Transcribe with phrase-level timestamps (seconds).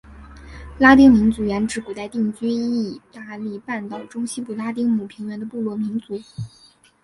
[0.79, 6.19] 拉丁民族原指古代定居义大利半岛中西部拉丁姆平原的部落民族。